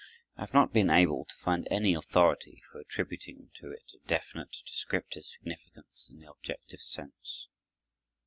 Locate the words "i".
0.35-0.41